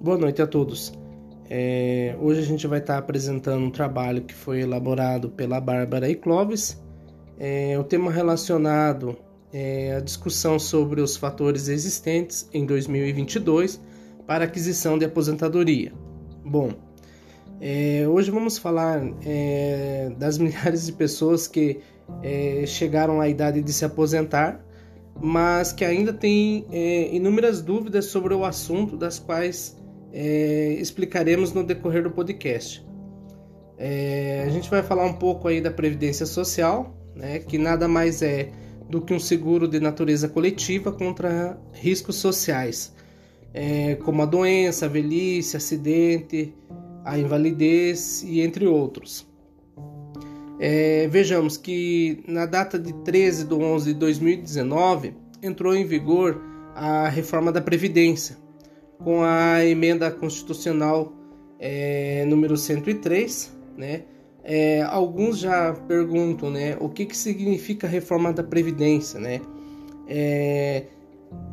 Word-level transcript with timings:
Boa 0.00 0.16
noite 0.16 0.40
a 0.40 0.46
todos. 0.46 0.92
É, 1.50 2.14
hoje 2.20 2.38
a 2.38 2.44
gente 2.44 2.64
vai 2.68 2.78
estar 2.78 2.98
apresentando 2.98 3.64
um 3.64 3.70
trabalho 3.70 4.22
que 4.22 4.32
foi 4.32 4.60
elaborado 4.60 5.28
pela 5.28 5.60
Bárbara 5.60 6.08
e 6.08 6.14
Clóvis. 6.14 6.80
É, 7.36 7.76
o 7.76 7.82
tema 7.82 8.08
relacionado 8.08 9.16
é 9.52 9.96
a 9.96 10.00
discussão 10.00 10.56
sobre 10.56 11.00
os 11.00 11.16
fatores 11.16 11.66
existentes 11.66 12.48
em 12.54 12.64
2022 12.64 13.80
para 14.24 14.44
aquisição 14.44 14.96
de 14.96 15.04
aposentadoria. 15.04 15.92
Bom, 16.44 16.70
é, 17.60 18.06
hoje 18.08 18.30
vamos 18.30 18.56
falar 18.56 19.02
é, 19.26 20.12
das 20.16 20.38
milhares 20.38 20.86
de 20.86 20.92
pessoas 20.92 21.48
que 21.48 21.80
é, 22.22 22.62
chegaram 22.66 23.20
à 23.20 23.28
idade 23.28 23.60
de 23.60 23.72
se 23.72 23.84
aposentar, 23.84 24.64
mas 25.20 25.72
que 25.72 25.84
ainda 25.84 26.12
têm 26.12 26.66
é, 26.70 27.12
inúmeras 27.12 27.60
dúvidas 27.60 28.04
sobre 28.04 28.32
o 28.32 28.44
assunto, 28.44 28.96
das 28.96 29.18
quais 29.18 29.76
é, 30.12 30.76
explicaremos 30.80 31.52
no 31.52 31.64
decorrer 31.64 32.02
do 32.02 32.10
podcast. 32.10 32.84
É, 33.76 34.44
a 34.46 34.50
gente 34.50 34.68
vai 34.68 34.82
falar 34.82 35.04
um 35.04 35.12
pouco 35.12 35.46
aí 35.48 35.60
da 35.60 35.70
previdência 35.70 36.26
social, 36.26 36.96
né, 37.14 37.38
que 37.38 37.58
nada 37.58 37.86
mais 37.86 38.22
é 38.22 38.50
do 38.88 39.00
que 39.00 39.12
um 39.12 39.20
seguro 39.20 39.68
de 39.68 39.78
natureza 39.78 40.28
coletiva 40.28 40.90
contra 40.90 41.58
riscos 41.72 42.16
sociais, 42.16 42.94
é, 43.52 43.96
como 43.96 44.22
a 44.22 44.26
doença, 44.26 44.86
a 44.86 44.88
velhice, 44.88 45.56
acidente, 45.56 46.54
a 47.04 47.18
invalidez 47.18 48.22
e 48.22 48.40
entre 48.40 48.66
outros. 48.66 49.26
É, 50.60 51.06
vejamos 51.08 51.56
que 51.56 52.24
na 52.26 52.44
data 52.44 52.78
de 52.78 52.92
13 53.04 53.44
de 53.44 53.54
11 53.54 53.92
de 53.92 53.98
2019 53.98 55.14
entrou 55.40 55.74
em 55.74 55.84
vigor 55.84 56.42
a 56.74 57.08
reforma 57.08 57.52
da 57.52 57.60
Previdência, 57.60 58.36
com 58.98 59.22
a 59.22 59.64
emenda 59.64 60.10
constitucional 60.10 61.12
é, 61.58 62.24
número 62.26 62.56
103, 62.56 63.52
né? 63.76 64.02
É, 64.44 64.82
alguns 64.82 65.38
já 65.38 65.74
perguntam, 65.74 66.50
né, 66.50 66.74
o 66.80 66.88
que, 66.88 67.04
que 67.04 67.16
significa 67.16 67.86
a 67.86 67.90
reforma 67.90 68.32
da 68.32 68.42
Previdência, 68.42 69.20
né? 69.20 69.40
É, 70.06 70.84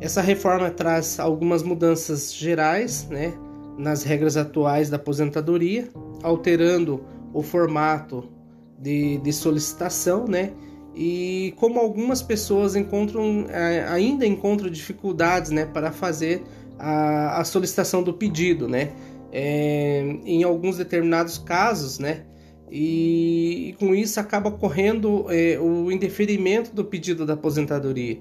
essa 0.00 0.22
reforma 0.22 0.70
traz 0.70 1.20
algumas 1.20 1.62
mudanças 1.62 2.32
gerais, 2.32 3.06
né, 3.10 3.34
nas 3.76 4.02
regras 4.02 4.36
atuais 4.36 4.88
da 4.88 4.96
aposentadoria, 4.96 5.90
alterando 6.22 7.04
o 7.34 7.42
formato 7.42 8.30
de, 8.78 9.18
de 9.18 9.32
solicitação, 9.32 10.24
né? 10.26 10.52
E 10.94 11.52
como 11.58 11.78
algumas 11.78 12.22
pessoas 12.22 12.74
encontram, 12.74 13.44
é, 13.50 13.84
ainda 13.88 14.24
encontram 14.26 14.70
dificuldades, 14.70 15.50
né, 15.50 15.66
para 15.66 15.92
fazer 15.92 16.42
a, 16.78 17.40
a 17.40 17.44
solicitação 17.44 18.02
do 18.02 18.14
pedido, 18.14 18.68
né? 18.68 18.92
É, 19.32 20.00
em 20.24 20.42
alguns 20.44 20.78
determinados 20.78 21.38
casos, 21.38 21.98
né? 21.98 22.24
E, 22.70 23.68
e 23.68 23.72
com 23.74 23.94
isso 23.94 24.18
acaba 24.18 24.48
ocorrendo 24.48 25.26
é, 25.28 25.58
o 25.58 25.90
indeferimento 25.90 26.74
do 26.74 26.84
pedido 26.84 27.24
da 27.24 27.34
aposentadoria. 27.34 28.18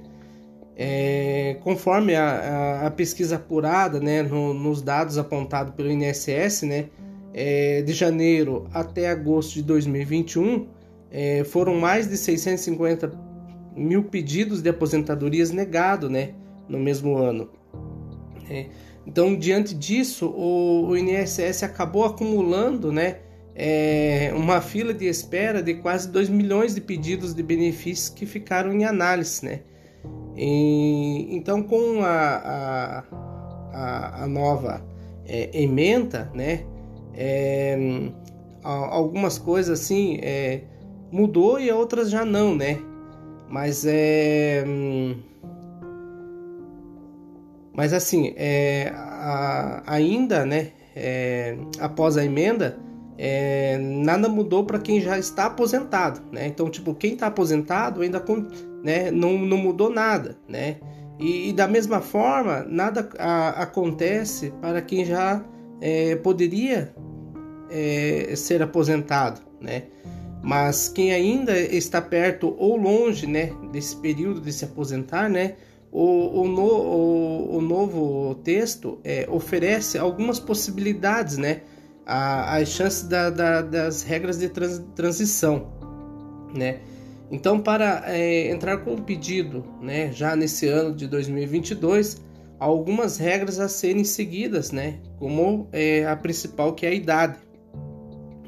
É, 0.77 1.57
conforme 1.63 2.15
a, 2.15 2.81
a, 2.83 2.87
a, 2.87 2.91
pesquisa 2.91 3.37
apurada 3.37 3.99
né, 3.99 4.21
no, 4.21 4.53
nos 4.53 4.81
dados 4.81 5.17
apontados 5.17 5.73
pelo 5.73 5.89
INSS, 5.89 6.63
né, 6.63 6.89
é, 7.33 7.81
de 7.81 7.93
janeiro 7.93 8.67
até 8.73 9.09
agosto 9.09 9.53
de 9.53 9.63
2021, 9.63 10.67
é, 11.09 11.45
foram 11.45 11.75
mais 11.75 12.09
de 12.09 12.17
650 12.17 13.09
mil 13.75 14.03
pedidos 14.03 14.61
de 14.61 14.69
aposentadorias 14.69 15.49
negados 15.51 16.09
né, 16.09 16.33
no 16.67 16.77
mesmo 16.77 17.17
ano. 17.17 17.49
É, 18.49 18.67
então, 19.05 19.35
diante 19.37 19.73
disso, 19.73 20.27
o, 20.27 20.87
o, 20.87 20.97
INSS 20.97 21.63
acabou 21.63 22.05
acumulando 22.05 22.91
né, 22.91 23.17
é, 23.55 24.31
uma 24.35 24.61
fila 24.61 24.93
de 24.93 25.05
espera 25.05 25.61
de 25.61 25.75
quase 25.75 26.09
2 26.09 26.29
milhões 26.29 26.73
de 26.73 26.81
pedidos 26.81 27.33
de 27.33 27.43
benefícios 27.43 28.09
que 28.09 28.25
ficaram 28.25 28.73
em 28.73 28.83
análise. 28.83 29.45
Né? 29.45 29.61
E, 30.35 31.35
então, 31.35 31.61
com 31.61 32.01
a, 32.01 33.03
a, 33.71 34.23
a 34.23 34.27
nova 34.27 34.85
é, 35.25 35.49
emenda, 35.61 36.31
né, 36.33 36.65
é, 37.13 37.77
algumas 38.63 39.37
coisas 39.37 39.79
assim 39.79 40.19
é, 40.21 40.63
mudou 41.11 41.59
e 41.59 41.71
outras 41.71 42.09
já 42.09 42.25
não, 42.25 42.55
né? 42.55 42.79
Mas 43.47 43.85
é 43.85 44.63
hum, 44.67 45.15
mas 47.75 47.93
assim, 47.93 48.33
é, 48.37 48.91
a, 48.95 49.83
ainda, 49.85 50.45
né, 50.45 50.71
é, 50.95 51.57
após 51.79 52.17
a 52.17 52.23
emenda, 52.23 52.77
é, 53.17 53.77
nada 53.77 54.29
mudou 54.29 54.65
para 54.65 54.79
quem 54.79 55.01
já 55.01 55.17
está 55.19 55.45
aposentado, 55.45 56.21
né? 56.31 56.47
Então, 56.47 56.69
tipo, 56.69 56.93
quem 56.93 57.13
está 57.13 57.27
aposentado 57.27 58.01
ainda 58.01 58.23
né, 58.83 59.09
não, 59.11 59.37
não 59.37 59.57
mudou 59.57 59.89
nada, 59.89 60.37
né? 60.47 60.77
E, 61.19 61.49
e 61.49 61.53
da 61.53 61.67
mesma 61.67 62.01
forma, 62.01 62.65
nada 62.67 63.09
a, 63.17 63.61
acontece 63.61 64.53
para 64.61 64.81
quem 64.81 65.05
já 65.05 65.43
é, 65.79 66.15
poderia 66.17 66.93
é, 67.69 68.33
ser 68.35 68.61
aposentado, 68.61 69.41
né? 69.61 69.83
Mas 70.43 70.89
quem 70.89 71.11
ainda 71.11 71.57
está 71.57 72.01
perto 72.01 72.55
ou 72.59 72.77
longe, 72.77 73.25
né, 73.25 73.51
desse 73.71 73.95
período 73.97 74.41
de 74.41 74.53
se 74.53 74.63
aposentar, 74.63 75.27
né, 75.27 75.55
o, 75.91 76.41
o, 76.41 76.47
no, 76.47 76.63
o, 76.63 77.57
o 77.57 77.61
novo 77.61 78.35
texto 78.43 78.99
é, 79.03 79.27
oferece 79.29 79.97
algumas 79.97 80.39
possibilidades, 80.39 81.37
né? 81.37 81.61
As 82.05 82.69
chances 82.69 83.03
da, 83.07 83.29
da, 83.31 83.61
das 83.61 84.03
regras 84.03 84.37
de 84.37 84.49
trans, 84.49 84.83
transição, 84.95 85.67
né? 86.55 86.81
Então, 87.31 87.59
para 87.59 88.03
é, 88.05 88.51
entrar 88.51 88.77
com 88.77 88.93
o 88.93 89.01
pedido, 89.01 89.65
né, 89.81 90.11
já 90.11 90.35
nesse 90.35 90.67
ano 90.67 90.95
de 90.95 91.07
2022, 91.07 92.21
há 92.59 92.65
algumas 92.65 93.17
regras 93.17 93.59
a 93.59 93.67
serem 93.67 94.03
seguidas, 94.03 94.71
né? 94.71 94.99
Como 95.17 95.67
é, 95.71 96.05
a 96.05 96.15
principal 96.15 96.73
que 96.73 96.85
é 96.85 96.89
a 96.89 96.93
idade, 96.93 97.39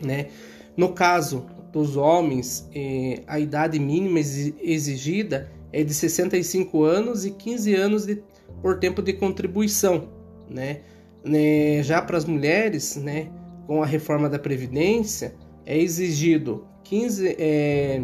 né? 0.04 0.28
No 0.76 0.94
caso 0.94 1.48
dos 1.72 1.98
homens, 1.98 2.70
é, 2.74 3.24
a 3.26 3.40
idade 3.40 3.80
mínima 3.80 4.20
exigida 4.20 5.50
é 5.72 5.84
de 5.84 5.94
65 5.94 6.84
anos 6.84 7.26
e 7.26 7.32
15 7.32 7.76
anos 7.76 8.06
de, 8.06 8.22
por 8.62 8.80
tempo 8.80 9.02
de 9.02 9.14
contribuição, 9.14 10.10
né? 10.50 10.82
né? 11.24 11.84
Já 11.84 12.02
para 12.02 12.18
as 12.18 12.26
mulheres, 12.26 12.96
né, 12.96 13.30
com 13.66 13.84
a 13.84 13.86
reforma 13.86 14.30
da 14.30 14.40
Previdência, 14.40 15.36
é 15.66 15.78
exigido 15.78 16.66
15, 16.84 17.36
é, 17.38 18.02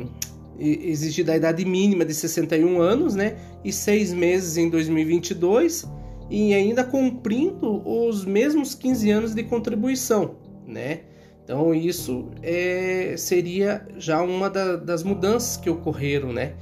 exigida 0.59 1.31
a 1.31 1.37
idade 1.37 1.63
mínima 1.65 2.03
de 2.05 2.13
61 2.13 2.81
anos, 2.81 3.15
né, 3.15 3.37
e 3.63 3.71
seis 3.71 4.13
meses 4.13 4.57
em 4.57 4.69
2022, 4.69 5.85
e 6.29 6.53
ainda 6.53 6.83
cumprindo 6.83 7.81
os 7.87 8.25
mesmos 8.25 8.75
15 8.75 9.11
anos 9.11 9.35
de 9.35 9.43
contribuição, 9.43 10.35
né? 10.65 11.01
Então 11.43 11.73
isso 11.73 12.29
é, 12.41 13.15
seria 13.17 13.85
já 13.97 14.21
uma 14.21 14.49
da, 14.49 14.77
das 14.77 15.03
mudanças 15.03 15.57
que 15.57 15.69
ocorreram, 15.69 16.31
né? 16.31 16.53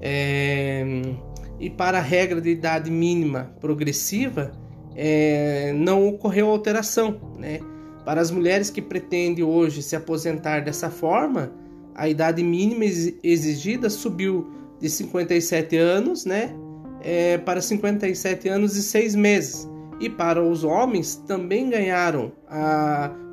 É, 0.00 0.84
e 1.58 1.70
para 1.70 1.98
a 1.98 2.02
regra 2.02 2.40
de 2.40 2.50
idade 2.50 2.90
mínima 2.90 3.52
progressiva, 3.60 4.52
é, 4.94 5.72
não 5.74 6.06
ocorreu 6.06 6.48
alteração. 6.48 7.20
Né? 7.38 7.60
Para 8.04 8.20
as 8.20 8.30
mulheres 8.30 8.70
que 8.70 8.82
pretendem 8.82 9.44
hoje 9.44 9.82
se 9.82 9.96
aposentar 9.96 10.60
dessa 10.60 10.90
forma, 10.90 11.52
a 11.94 12.08
idade 12.08 12.42
mínima 12.42 12.84
exigida 13.22 13.88
subiu 13.88 14.50
de 14.80 14.90
57 14.90 15.76
anos 15.76 16.26
né, 16.26 16.54
é, 17.02 17.38
para 17.38 17.60
57 17.60 18.48
anos 18.48 18.76
e 18.76 18.82
6 18.82 19.14
meses. 19.14 19.68
E 19.98 20.10
para 20.10 20.42
os 20.42 20.62
homens 20.62 21.16
também 21.26 21.70
ganharam 21.70 22.30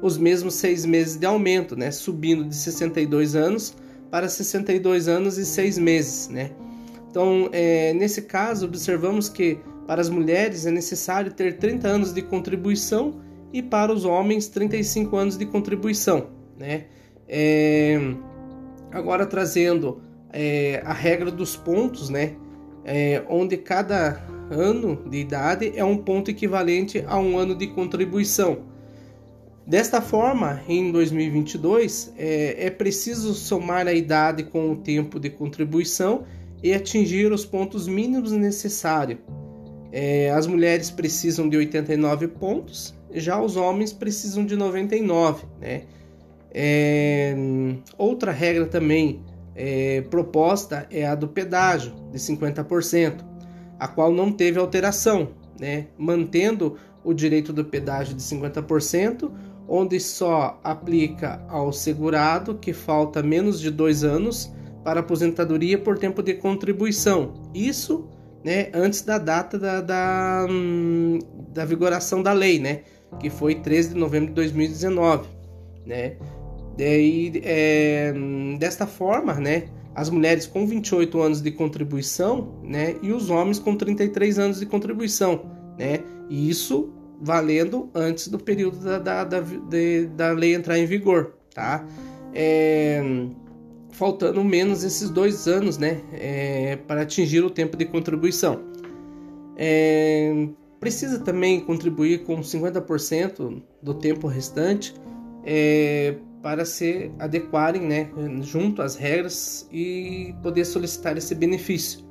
os 0.01 0.17
mesmos 0.17 0.53
seis 0.53 0.85
meses 0.85 1.17
de 1.17 1.25
aumento, 1.25 1.75
né, 1.75 1.91
subindo 1.91 2.45
de 2.45 2.55
62 2.55 3.35
anos 3.35 3.75
para 4.13 4.29
62 4.29 5.07
anos 5.07 5.39
e 5.39 5.45
6 5.45 5.79
meses, 5.79 6.29
né? 6.29 6.51
Então, 7.09 7.49
é, 7.51 7.93
nesse 7.93 8.21
caso, 8.21 8.67
observamos 8.67 9.27
que 9.27 9.57
para 9.87 9.99
as 10.01 10.07
mulheres 10.07 10.67
é 10.67 10.71
necessário 10.71 11.33
ter 11.33 11.57
30 11.57 11.87
anos 11.87 12.13
de 12.13 12.21
contribuição 12.21 13.19
e 13.51 13.59
para 13.59 13.91
os 13.91 14.05
homens 14.05 14.47
35 14.49 15.15
anos 15.15 15.35
de 15.35 15.47
contribuição, 15.47 16.27
né? 16.59 16.85
É, 17.27 17.99
agora 18.91 19.25
trazendo 19.25 19.99
é, 20.31 20.83
a 20.85 20.93
regra 20.93 21.31
dos 21.31 21.55
pontos, 21.55 22.11
né? 22.11 22.35
É, 22.85 23.23
onde 23.27 23.57
cada 23.57 24.23
ano 24.51 25.09
de 25.09 25.17
idade 25.17 25.73
é 25.75 25.83
um 25.83 25.97
ponto 25.97 26.29
equivalente 26.29 27.03
a 27.07 27.17
um 27.17 27.35
ano 27.35 27.55
de 27.55 27.65
contribuição. 27.65 28.72
Desta 29.65 30.01
forma, 30.01 30.61
em 30.67 30.91
2022, 30.91 32.13
é, 32.17 32.67
é 32.67 32.69
preciso 32.69 33.33
somar 33.33 33.87
a 33.87 33.93
idade 33.93 34.43
com 34.43 34.71
o 34.71 34.75
tempo 34.75 35.19
de 35.19 35.29
contribuição 35.29 36.23
e 36.61 36.73
atingir 36.73 37.31
os 37.31 37.45
pontos 37.45 37.87
mínimos 37.87 38.31
necessários. 38.31 39.19
É, 39.91 40.31
as 40.31 40.47
mulheres 40.47 40.89
precisam 40.89 41.47
de 41.47 41.55
89 41.55 42.27
pontos 42.29 42.93
já 43.13 43.39
os 43.39 43.55
homens 43.55 43.93
precisam 43.93 44.45
de 44.45 44.55
99, 44.55 45.45
né? 45.59 45.83
É, 46.55 47.35
outra 47.97 48.31
regra 48.31 48.65
também 48.65 49.21
é, 49.55 50.01
proposta 50.01 50.87
é 50.91 51.05
a 51.05 51.15
do 51.15 51.27
pedágio 51.27 51.93
de 52.11 52.17
50%, 52.17 53.23
a 53.79 53.87
qual 53.87 54.11
não 54.11 54.31
teve 54.31 54.59
alteração, 54.59 55.29
né? 55.59 55.87
Mantendo 55.97 56.77
o 57.03 57.13
direito 57.13 57.51
do 57.51 57.65
pedágio 57.65 58.15
de 58.15 58.21
50%, 58.21 59.31
onde 59.75 59.99
só 59.99 60.59
aplica 60.63 61.43
ao 61.49 61.73
segurado 61.73 62.53
que 62.53 62.71
falta 62.71 63.23
menos 63.23 63.59
de 63.59 63.71
dois 63.71 64.03
anos 64.03 64.53
para 64.83 64.99
aposentadoria 64.99 65.79
por 65.79 65.97
tempo 65.97 66.21
de 66.21 66.35
contribuição. 66.35 67.33
Isso 67.55 68.07
né, 68.43 68.69
antes 68.71 69.01
da 69.01 69.17
data 69.17 69.57
da, 69.57 69.81
da, 69.81 70.45
hum, 70.47 71.17
da 71.51 71.65
vigoração 71.65 72.21
da 72.21 72.33
lei, 72.33 72.59
né, 72.59 72.81
que 73.19 73.31
foi 73.31 73.55
13 73.55 73.89
de 73.89 73.95
novembro 73.95 74.27
de 74.27 74.35
2019. 74.35 75.27
Né. 75.87 76.17
Daí, 76.77 77.41
é, 77.43 78.13
desta 78.59 78.85
forma, 78.85 79.33
né, 79.33 79.63
as 79.95 80.07
mulheres 80.07 80.45
com 80.45 80.67
28 80.67 81.19
anos 81.19 81.41
de 81.41 81.49
contribuição 81.49 82.59
né, 82.63 82.95
e 83.01 83.11
os 83.11 83.31
homens 83.31 83.57
com 83.57 83.75
33 83.75 84.37
anos 84.37 84.59
de 84.59 84.67
contribuição. 84.67 85.45
Né, 85.79 86.01
e 86.29 86.47
isso 86.47 86.93
valendo 87.21 87.89
antes 87.93 88.27
do 88.27 88.37
período 88.37 88.77
da, 88.79 88.99
da, 88.99 89.23
da, 89.23 89.39
de, 89.39 90.07
da 90.07 90.31
lei 90.31 90.55
entrar 90.55 90.77
em 90.77 90.85
vigor. 90.85 91.33
Tá? 91.53 91.85
É, 92.33 93.01
faltando 93.91 94.43
menos 94.43 94.83
esses 94.83 95.09
dois 95.09 95.47
anos 95.47 95.77
né, 95.77 96.01
é, 96.13 96.75
para 96.87 97.03
atingir 97.03 97.43
o 97.43 97.49
tempo 97.49 97.77
de 97.77 97.85
contribuição. 97.85 98.61
É, 99.55 100.47
precisa 100.79 101.19
também 101.19 101.61
contribuir 101.61 102.23
com 102.23 102.41
50% 102.41 103.61
do 103.81 103.93
tempo 103.93 104.27
restante 104.27 104.93
é, 105.45 106.15
para 106.41 106.65
se 106.65 107.11
adequarem 107.19 107.81
né, 107.81 108.09
junto 108.41 108.81
às 108.81 108.95
regras 108.95 109.67
e 109.71 110.35
poder 110.41 110.65
solicitar 110.65 111.17
esse 111.17 111.33
benefício. 111.33 112.03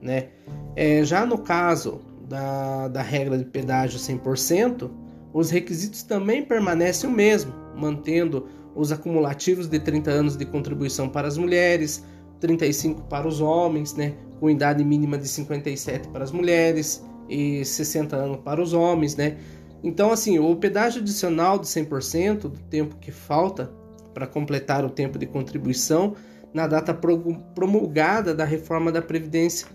Né? 0.00 0.28
É, 0.74 1.04
já 1.04 1.26
no 1.26 1.38
caso 1.38 2.00
da, 2.28 2.88
da 2.88 3.02
regra 3.02 3.38
de 3.38 3.44
pedágio 3.44 3.98
100%, 3.98 4.90
os 5.32 5.50
requisitos 5.50 6.02
também 6.02 6.44
permanecem 6.44 7.08
o 7.08 7.12
mesmo, 7.12 7.52
mantendo 7.76 8.46
os 8.74 8.92
acumulativos 8.92 9.66
de 9.66 9.78
30 9.78 10.10
anos 10.10 10.36
de 10.36 10.44
contribuição 10.44 11.08
para 11.08 11.26
as 11.26 11.36
mulheres, 11.36 12.04
35 12.40 13.02
para 13.04 13.26
os 13.26 13.40
homens, 13.40 13.94
né, 13.94 14.14
com 14.38 14.48
idade 14.48 14.84
mínima 14.84 15.18
de 15.18 15.26
57 15.26 16.08
para 16.08 16.22
as 16.22 16.30
mulheres 16.30 17.04
e 17.28 17.64
60 17.64 18.16
anos 18.16 18.38
para 18.38 18.62
os 18.62 18.72
homens, 18.72 19.16
né? 19.16 19.36
Então, 19.82 20.10
assim, 20.10 20.38
o 20.38 20.56
pedágio 20.56 21.00
adicional 21.00 21.58
de 21.58 21.66
100% 21.66 22.40
do 22.42 22.58
tempo 22.70 22.96
que 22.96 23.12
falta 23.12 23.70
para 24.12 24.26
completar 24.26 24.84
o 24.84 24.90
tempo 24.90 25.18
de 25.18 25.26
contribuição 25.26 26.14
na 26.52 26.66
data 26.66 26.94
promulgada 26.94 28.34
da 28.34 28.44
reforma 28.44 28.90
da 28.90 29.00
Previdência 29.02 29.68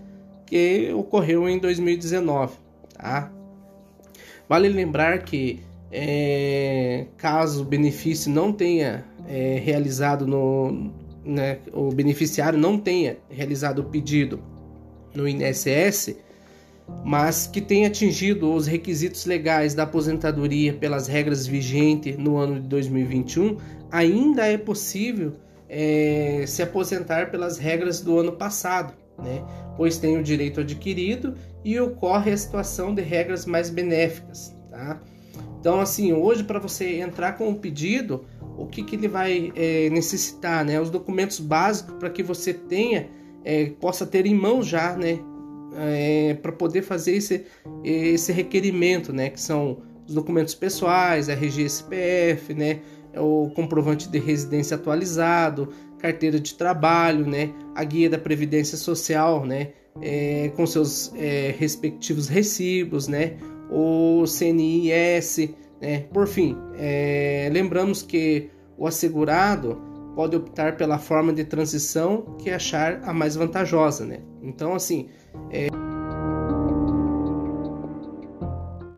que 0.54 0.94
ocorreu 0.94 1.50
em 1.50 1.58
2019, 1.58 2.54
tá? 2.96 3.32
Vale 4.48 4.70
lembrar 4.70 5.24
que 5.24 5.62
é, 5.92 7.08
caso 7.18 7.64
o 7.64 7.66
benefício 7.66 8.32
não 8.32 8.54
tenha 8.54 9.04
é, 9.28 9.60
realizado 9.64 10.28
no. 10.28 10.92
Né, 11.26 11.58
o 11.74 11.90
beneficiário 11.90 12.60
não 12.60 12.78
tenha 12.78 13.18
realizado 13.32 13.80
o 13.80 13.86
pedido 13.86 14.44
no 15.16 15.28
INSS, 15.28 16.18
mas 17.04 17.48
que 17.48 17.60
tenha 17.60 17.88
atingido 17.88 18.54
os 18.54 18.68
requisitos 18.68 19.26
legais 19.26 19.74
da 19.74 19.84
aposentadoria 19.84 20.72
pelas 20.74 21.08
regras 21.08 21.48
vigentes 21.48 22.16
no 22.16 22.38
ano 22.38 22.62
de 22.62 22.68
2021, 22.68 23.58
ainda 23.90 24.46
é 24.46 24.58
possível 24.60 25.34
é, 25.68 26.44
se 26.46 26.62
aposentar 26.62 27.32
pelas 27.32 27.58
regras 27.58 28.02
do 28.02 28.20
ano 28.20 28.34
passado, 28.34 28.94
né? 29.18 29.42
Pois 29.78 29.98
tem 29.98 30.18
o 30.18 30.24
direito 30.24 30.62
adquirido 30.62 31.36
e 31.64 31.80
ocorre 31.80 32.32
a 32.32 32.38
situação 32.38 32.94
de 32.94 33.02
regras 33.02 33.46
mais 33.46 33.70
benéficas. 33.70 34.56
Tá? 34.70 35.00
Então, 35.60 35.80
assim, 35.80 36.12
hoje 36.12 36.44
para 36.44 36.60
você 36.60 37.00
entrar 37.00 37.38
com 37.38 37.50
o 37.50 37.56
pedido, 37.56 38.26
o 38.58 38.66
que, 38.66 38.84
que 38.84 38.96
ele 38.96 39.08
vai 39.08 39.52
é, 39.56 39.90
necessitar, 39.90 40.64
né? 40.66 40.80
Os 40.80 40.90
documentos 40.90 41.40
básicos 41.40 41.96
para 41.96 42.10
que 42.10 42.22
você 42.22 42.54
tenha, 42.54 43.10
é, 43.44 43.68
possa 43.80 44.06
ter 44.06 44.26
em 44.26 44.36
mãos 44.36 44.68
já, 44.68 44.96
né? 44.96 45.20
É, 45.76 46.34
para 46.36 46.52
poder 46.52 46.84
fazer 46.84 47.16
esse, 47.16 47.46
esse 47.84 48.32
requerimento, 48.32 49.12
né? 49.14 49.30
Que 49.30 49.40
são 49.40 49.82
os 50.06 50.14
documentos 50.14 50.54
pessoais, 50.54 51.30
RG 51.30 51.64
SPF, 51.64 52.54
né? 52.54 52.82
O 53.16 53.50
comprovante 53.52 54.10
de 54.10 54.20
residência 54.20 54.76
atualizado, 54.76 55.70
carteira 56.04 56.40
de 56.40 56.54
trabalho, 56.54 57.26
né? 57.26 57.52
A 57.74 57.84
guia 57.84 58.10
da 58.10 58.20
Previdência 58.20 58.78
Social, 58.78 59.46
né? 59.46 59.70
É, 60.02 60.52
com 60.56 60.66
seus 60.68 61.14
é, 61.16 61.56
respectivos 61.58 62.28
recibos, 62.28 63.08
né? 63.08 63.38
o 63.74 64.26
CNIS, 64.28 65.50
né? 65.82 66.06
Por 66.14 66.28
fim, 66.28 66.56
é, 66.78 67.50
lembramos 67.52 68.04
que 68.04 68.50
o 68.78 68.86
assegurado 68.86 69.82
pode 70.16 70.36
optar 70.36 70.78
pela 70.78 71.00
forma 71.00 71.34
de 71.34 71.44
transição 71.44 72.36
que 72.38 72.52
achar 72.52 73.02
a 73.04 73.12
mais 73.12 73.36
vantajosa, 73.36 74.06
né? 74.06 74.20
Então, 74.44 74.76
assim, 74.76 75.10
é... 75.52 75.68